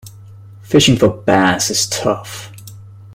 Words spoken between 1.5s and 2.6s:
is tough.